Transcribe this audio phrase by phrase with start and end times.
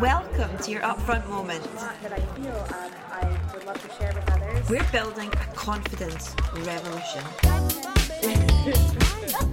[0.00, 1.62] Welcome to your upfront moment.
[1.74, 4.68] that I feel um, I would love to share with others.
[4.70, 7.22] We're building a confidence revolution.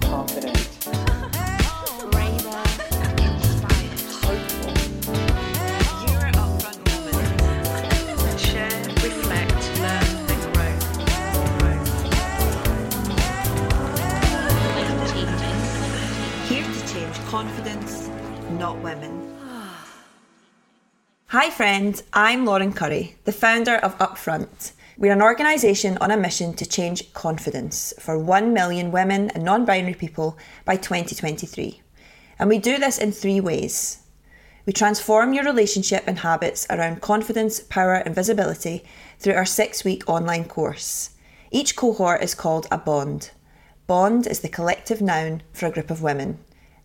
[0.00, 0.86] confident,
[2.10, 2.62] braver,
[3.18, 4.00] inspired.
[6.08, 6.30] Your
[21.32, 22.02] Hi, friends.
[22.12, 24.72] I'm Lauren Currie, the founder of Upfront.
[24.98, 29.64] We're an organisation on a mission to change confidence for 1 million women and non
[29.64, 31.82] binary people by 2023.
[32.36, 34.02] And we do this in three ways.
[34.66, 38.82] We transform your relationship and habits around confidence, power, and visibility
[39.20, 41.10] through our six week online course.
[41.52, 43.30] Each cohort is called a bond.
[43.86, 46.40] Bond is the collective noun for a group of women,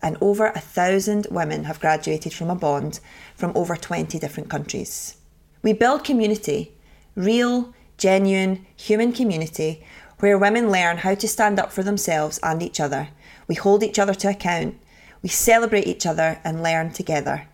[0.06, 3.00] and over a thousand women have graduated from a bond
[3.34, 5.16] from over 20 different countries.
[5.64, 6.76] We build community,
[7.16, 9.84] real, genuine, human community,
[10.20, 13.08] where women learn how to stand up for themselves and each other.
[13.48, 14.76] We hold each other to account,
[15.22, 17.48] we celebrate each other and learn together.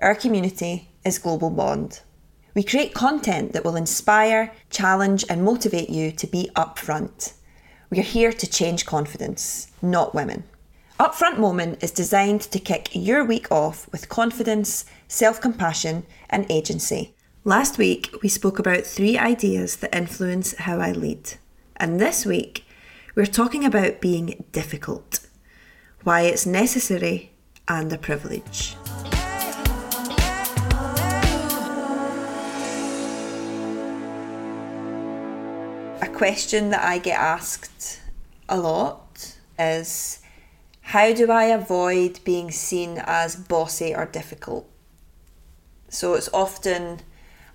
[0.00, 2.00] Our community is Global Bond.
[2.54, 7.34] We create content that will inspire, challenge, and motivate you to be upfront.
[7.90, 10.44] We are here to change confidence, not women.
[10.98, 17.14] Upfront Moment is designed to kick your week off with confidence, self compassion, and agency.
[17.44, 21.34] Last week, we spoke about three ideas that influence how I lead.
[21.76, 22.64] And this week,
[23.14, 25.20] we're talking about being difficult,
[26.02, 27.30] why it's necessary
[27.68, 28.74] and a privilege.
[36.02, 38.00] A question that I get asked
[38.48, 40.18] a lot is
[40.88, 44.66] how do I avoid being seen as bossy or difficult?
[45.90, 47.00] So it's often,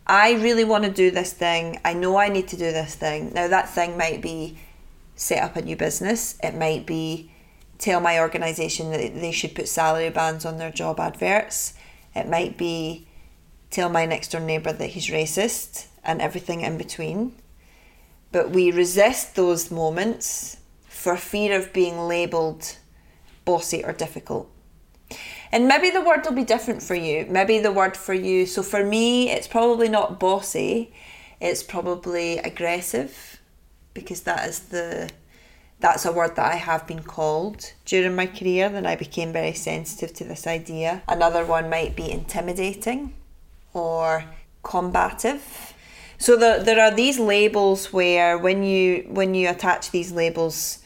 [0.05, 1.79] I really want to do this thing.
[1.83, 3.33] I know I need to do this thing.
[3.33, 4.59] Now, that thing might be
[5.15, 7.31] set up a new business, it might be
[7.79, 11.73] tell my organisation that they should put salary bands on their job adverts,
[12.13, 13.07] it might be
[13.71, 17.33] tell my next door neighbour that he's racist and everything in between.
[18.31, 22.77] But we resist those moments for fear of being labelled
[23.45, 24.49] bossy or difficult.
[25.51, 27.27] And maybe the word will be different for you.
[27.29, 30.93] Maybe the word for you, so for me, it's probably not bossy,
[31.39, 33.39] it's probably aggressive
[33.93, 35.09] because that is the
[35.79, 39.51] that's a word that I have been called during my career then I became very
[39.53, 41.03] sensitive to this idea.
[41.09, 43.13] Another one might be intimidating
[43.73, 44.23] or
[44.63, 45.73] combative.
[46.17, 50.79] So there, there are these labels where when you when you attach these labels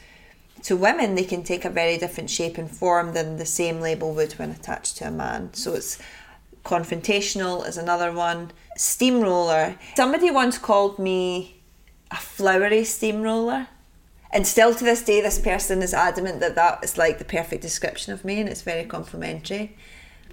[0.62, 4.14] to women, they can take a very different shape and form than the same label
[4.14, 5.52] would when attached to a man.
[5.54, 5.98] So it's
[6.64, 8.52] confrontational is another one.
[8.76, 9.76] Steamroller.
[9.96, 11.62] Somebody once called me
[12.10, 13.68] a flowery steamroller.
[14.30, 17.62] And still to this day, this person is adamant that that is like the perfect
[17.62, 19.76] description of me and it's very complimentary.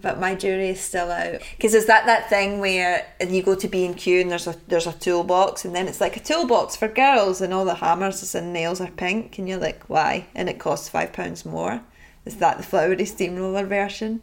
[0.01, 3.67] But my jury is still out because is that that thing where you go to
[3.67, 6.75] B and Q and there's a there's a toolbox and then it's like a toolbox
[6.75, 10.49] for girls and all the hammers and nails are pink and you're like why and
[10.49, 11.81] it costs five pounds more.
[12.25, 14.21] Is that the flowery steamroller version?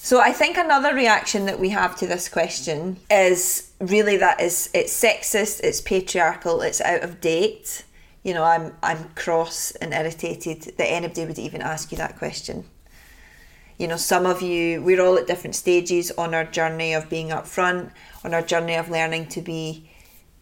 [0.00, 4.70] So I think another reaction that we have to this question is really that is
[4.72, 7.84] it's sexist, it's patriarchal, it's out of date.
[8.22, 12.64] You know, I'm I'm cross and irritated that anybody would even ask you that question.
[13.78, 17.28] You know, some of you we're all at different stages on our journey of being
[17.28, 17.92] upfront,
[18.24, 19.88] on our journey of learning to be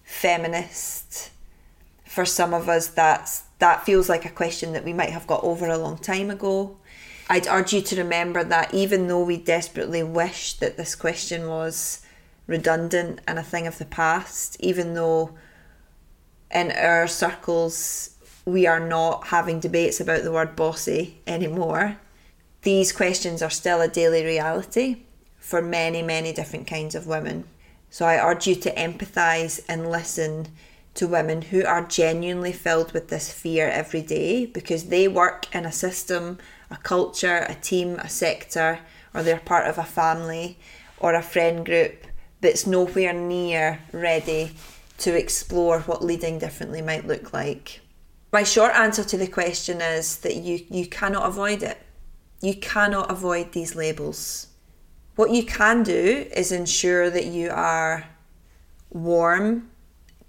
[0.04, 1.30] feminist.
[2.06, 5.44] For some of us that's that feels like a question that we might have got
[5.44, 6.78] over a long time ago.
[7.28, 12.00] I'd urge you to remember that even though we desperately wish that this question was
[12.46, 15.34] redundant and a thing of the past, even though
[16.50, 21.98] in our circles we are not having debates about the word bossy anymore,
[22.66, 24.96] these questions are still a daily reality
[25.38, 27.44] for many, many different kinds of women.
[27.90, 30.48] So I urge you to empathise and listen
[30.94, 35.64] to women who are genuinely filled with this fear every day because they work in
[35.64, 36.38] a system,
[36.68, 38.80] a culture, a team, a sector,
[39.14, 40.58] or they're part of a family
[40.98, 42.04] or a friend group
[42.40, 44.56] that's nowhere near ready
[44.98, 47.80] to explore what leading differently might look like.
[48.32, 51.78] My short answer to the question is that you, you cannot avoid it.
[52.46, 54.46] You cannot avoid these labels.
[55.16, 58.06] What you can do is ensure that you are
[58.88, 59.68] warm,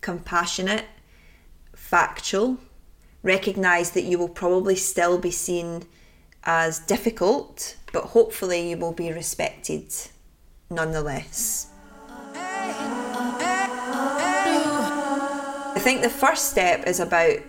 [0.01, 0.85] compassionate,
[1.75, 2.57] factual.
[3.21, 5.83] Recognize that you will probably still be seen
[6.43, 9.93] as difficult, but hopefully you will be respected.
[10.71, 11.67] nonetheless.
[15.75, 17.41] I think the first step is about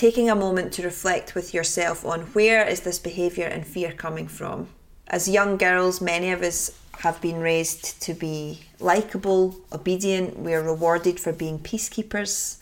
[0.00, 4.26] taking a moment to reflect with yourself on where is this behaviour and fear coming
[4.26, 4.66] from.
[5.06, 6.70] As young girls, many of us
[7.00, 12.56] have been raised to be likeable, obedient, we're rewarded for being peacekeepers,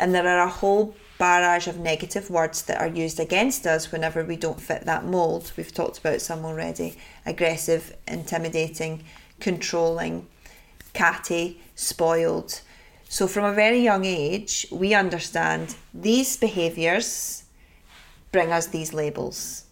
[0.00, 4.24] and there are a whole barrage of negative words that are used against us whenever
[4.24, 5.52] we don't fit that mould.
[5.56, 9.04] We've talked about some already aggressive, intimidating,
[9.38, 10.26] controlling,
[10.94, 12.60] catty, spoiled.
[13.12, 17.44] So, from a very young age, we understand these behaviours
[18.30, 19.64] bring us these labels.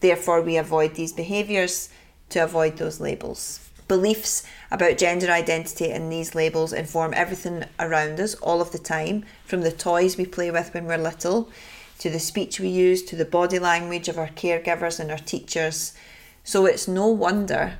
[0.00, 1.88] Therefore, we avoid these behaviours
[2.28, 3.70] to avoid those labels.
[3.88, 9.24] Beliefs about gender identity and these labels inform everything around us all of the time,
[9.46, 11.50] from the toys we play with when we're little,
[12.00, 15.94] to the speech we use, to the body language of our caregivers and our teachers.
[16.42, 17.78] So it's no wonder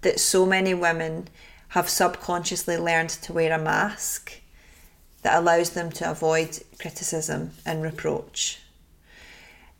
[0.00, 1.28] that so many women
[1.76, 4.40] have subconsciously learned to wear a mask
[5.20, 8.60] that allows them to avoid criticism and reproach.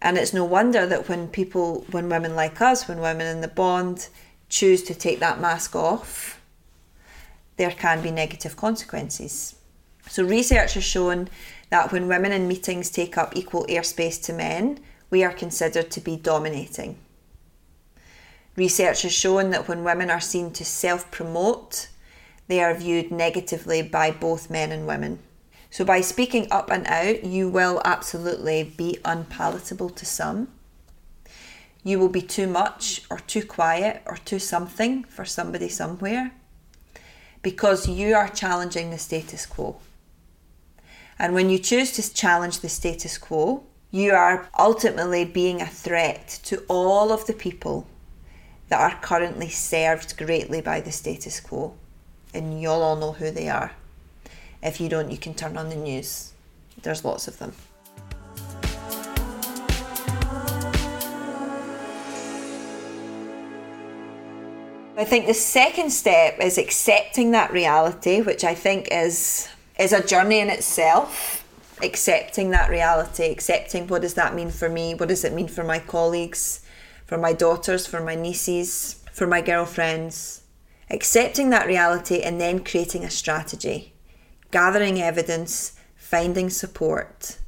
[0.02, 3.48] And it's no wonder that when people, when women like us, when women in the
[3.48, 4.10] bond
[4.50, 6.38] choose to take that mask off,
[7.56, 9.54] there can be negative consequences.
[10.06, 11.30] So, research has shown
[11.70, 16.02] that when women in meetings take up equal airspace to men, we are considered to
[16.02, 16.98] be dominating.
[18.56, 21.88] Research has shown that when women are seen to self promote,
[22.48, 25.18] they are viewed negatively by both men and women.
[25.70, 30.48] So, by speaking up and out, you will absolutely be unpalatable to some.
[31.84, 36.32] You will be too much or too quiet or too something for somebody somewhere
[37.42, 39.76] because you are challenging the status quo.
[41.18, 46.40] And when you choose to challenge the status quo, you are ultimately being a threat
[46.44, 47.86] to all of the people
[48.68, 51.74] that are currently served greatly by the status quo.
[52.34, 53.72] And you'll all know who they are.
[54.62, 56.32] If you don't, you can turn on the news.
[56.82, 57.52] There's lots of them.
[64.98, 69.48] I think the second step is accepting that reality, which I think is
[69.78, 71.42] is a journey in itself.
[71.82, 74.94] Accepting that reality, accepting what does that mean for me?
[74.94, 76.62] What does it mean for my colleagues,
[77.06, 80.42] for my daughters, for my nieces, for my girlfriends?
[80.90, 83.94] Accepting that reality and then creating a strategy,
[84.50, 87.38] gathering evidence, finding support.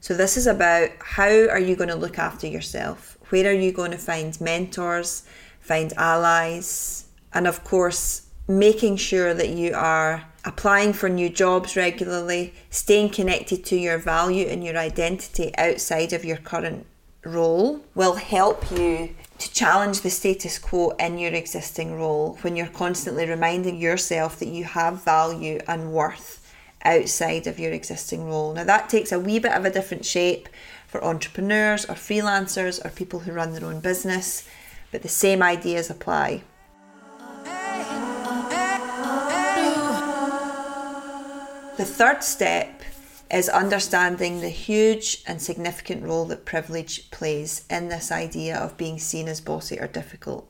[0.00, 3.16] So this is about how are you going to look after yourself?
[3.30, 5.22] Where are you going to find mentors?
[5.62, 12.52] find allies, and of course, making sure that you are applying for new jobs regularly,
[12.68, 16.84] staying connected to your value and your identity outside of your current
[17.24, 22.66] role will help you to challenge the status quo in your existing role when you're
[22.66, 26.38] constantly reminding yourself that you have value and worth
[26.84, 28.52] outside of your existing role.
[28.52, 30.48] Now, that takes a wee bit of a different shape
[30.86, 34.48] for entrepreneurs or freelancers or people who run their own business
[34.92, 36.42] but the same ideas apply.
[41.78, 42.81] The third step
[43.32, 48.98] is understanding the huge and significant role that privilege plays in this idea of being
[48.98, 50.46] seen as bossy or difficult,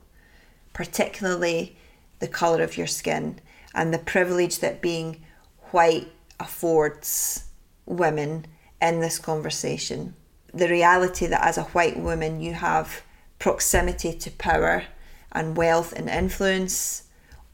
[0.73, 1.77] particularly
[2.19, 3.39] the colour of your skin
[3.73, 5.23] and the privilege that being
[5.71, 7.45] white affords
[7.85, 8.45] women
[8.81, 10.13] in this conversation.
[10.53, 13.01] The reality that as a white woman you have
[13.39, 14.83] proximity to power
[15.31, 17.03] and wealth and influence,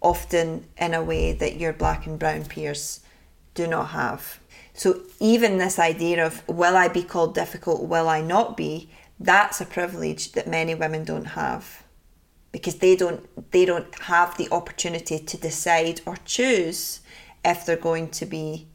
[0.01, 3.01] often in a way that your black and brown peers
[3.53, 4.39] do not have.
[4.73, 9.59] So, even this idea of will I be called difficult, will I not be, that's
[9.59, 11.83] a privilege that many women don't have
[12.51, 17.01] because they don't they don't have the opportunity to decide or choose
[17.43, 18.67] if they're going to be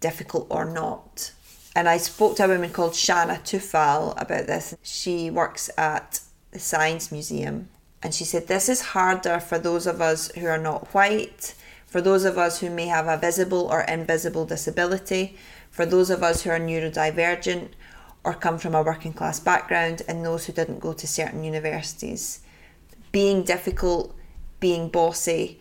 [0.00, 1.32] difficult or not.
[1.74, 4.74] And I spoke to a woman called Shana Tufal about this.
[4.82, 6.20] She works at
[6.50, 7.68] the Science Museum.
[8.02, 11.54] And she said, This is harder for those of us who are not white,
[11.92, 15.36] for those of us who may have a visible or invisible disability,
[15.70, 17.68] for those of us who are neurodivergent
[18.24, 22.40] or come from a working class background, and those who didn't go to certain universities.
[23.10, 24.16] Being difficult,
[24.58, 25.60] being bossy,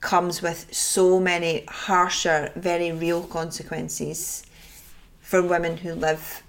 [0.00, 4.46] comes with so many harsher, very real consequences
[5.18, 6.44] for women who live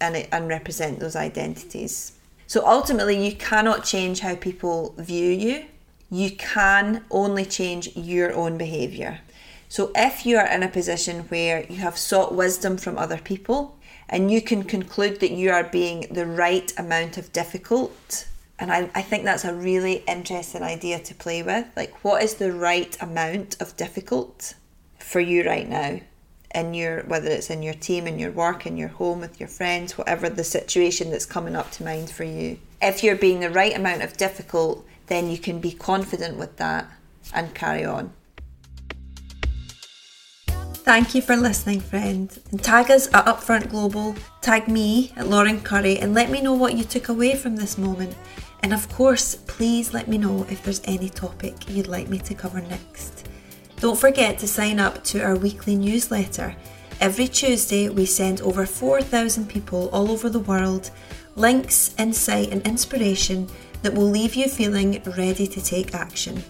[0.00, 2.14] and, and represent those identities.
[2.48, 5.66] So ultimately, you cannot change how people view you.
[6.10, 9.20] You can only change your own behaviour.
[9.68, 13.76] So if you are in a position where you have sought wisdom from other people
[14.08, 18.26] and you can conclude that you are being the right amount of difficult
[18.58, 21.66] And I, I think that's a really interesting idea to play with.
[21.76, 24.54] Like, what is the right amount of difficult
[24.98, 26.00] for you right now?
[26.54, 29.48] In your whether it's in your team, in your work, in your home, with your
[29.48, 32.58] friends, whatever the situation that's coming up to mind for you.
[32.80, 36.90] If you're being the right amount of difficult, then you can be confident with that
[37.34, 38.12] and carry on.
[40.86, 42.30] Thank you for listening, friend.
[42.52, 46.54] And tag us at Upfront Global, tag me at Lauren Currie, and let me know
[46.54, 48.14] what you took away from this moment.
[48.62, 52.34] And of course, please let me know if there's any topic you'd like me to
[52.34, 53.28] cover next.
[53.80, 56.54] Don't forget to sign up to our weekly newsletter.
[57.00, 60.90] Every Tuesday, we send over 4,000 people all over the world
[61.34, 63.48] links, insight, and inspiration
[63.86, 66.42] that will leave you feeling ready to take action.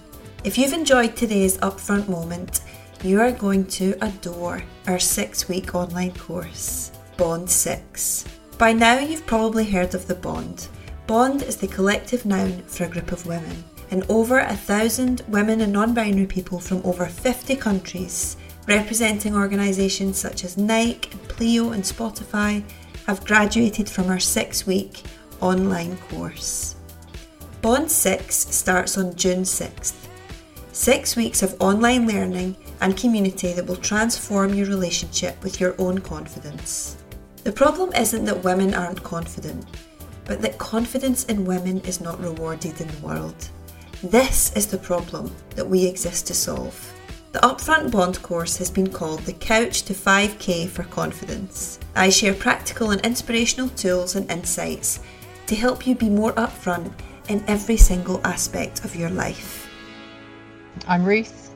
[0.42, 2.62] If you've enjoyed today's upfront moment,
[3.04, 8.24] you are going to adore our six week online course, Bond 6.
[8.56, 10.68] By now, you've probably heard of the Bond.
[11.06, 15.60] Bond is the collective noun for a group of women, and over a thousand women
[15.60, 21.72] and non binary people from over 50 countries, representing organisations such as Nike, and Pleo,
[21.72, 22.64] and Spotify,
[23.06, 25.02] have graduated from our six week
[25.42, 26.75] online course.
[27.66, 29.94] Bond 6 starts on June 6th.
[30.70, 35.98] Six weeks of online learning and community that will transform your relationship with your own
[35.98, 36.96] confidence.
[37.42, 39.66] The problem isn't that women aren't confident,
[40.26, 43.48] but that confidence in women is not rewarded in the world.
[44.00, 46.94] This is the problem that we exist to solve.
[47.32, 51.80] The Upfront Bond course has been called the Couch to 5K for Confidence.
[51.96, 55.00] I share practical and inspirational tools and insights
[55.48, 56.92] to help you be more upfront
[57.28, 59.68] in every single aspect of your life.
[60.86, 61.54] I'm Ruth.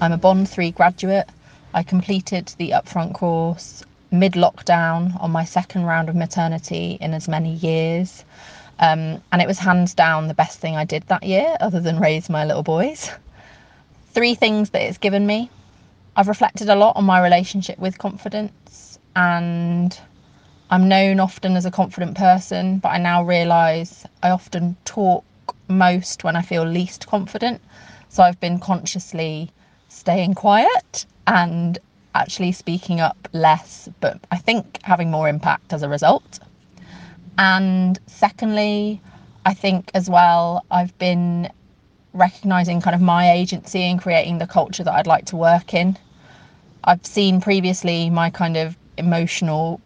[0.00, 1.28] I'm a Bond 3 graduate.
[1.74, 7.28] I completed the upfront course mid lockdown on my second round of maternity in as
[7.28, 8.24] many years.
[8.78, 12.00] Um, and it was hands down the best thing I did that year, other than
[12.00, 13.10] raise my little boys.
[14.12, 15.50] Three things that it's given me
[16.16, 19.98] I've reflected a lot on my relationship with confidence, and
[20.72, 25.24] I'm known often as a confident person, but I now realise I often talk
[25.66, 27.60] most when I feel least confident.
[28.08, 29.50] So I've been consciously
[29.88, 31.76] staying quiet and
[32.14, 36.38] actually speaking up less, but I think having more impact as a result.
[37.36, 39.00] And secondly,
[39.44, 41.50] I think as well, I've been
[42.12, 45.98] recognizing kind of my agency and creating the culture that I'd like to work in.
[46.84, 49.80] I've seen previously my kind of emotional,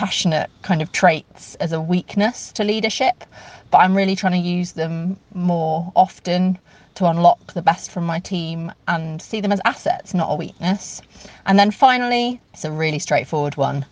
[0.00, 3.22] passionate kind of traits as a weakness to leadership,
[3.70, 6.58] but I'm really trying to use them more often
[6.94, 11.02] to unlock the best from my team and see them as assets, not a weakness.
[11.44, 13.84] And then finally, it's a really straightforward one,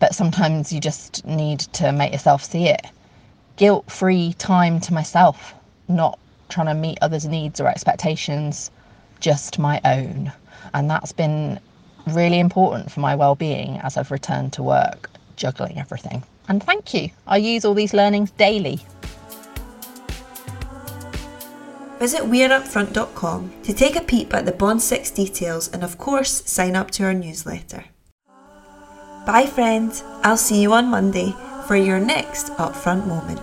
[0.00, 2.84] but sometimes you just need to make yourself see it.
[3.54, 5.54] Guilt free time to myself,
[5.86, 6.18] not
[6.48, 8.72] trying to meet others' needs or expectations,
[9.20, 10.32] just my own.
[10.74, 11.60] And that's been
[12.08, 16.22] really important for my well-being as I've returned to work, juggling everything.
[16.48, 17.10] And thank you.
[17.26, 18.80] I use all these learnings daily.
[21.98, 26.76] Visit weareupfront.com to take a peep at the Bond 6 details and, of course, sign
[26.76, 27.84] up to our newsletter.
[29.26, 30.02] Bye, friends.
[30.22, 31.34] I'll see you on Monday
[31.66, 33.40] for your next upfront moment.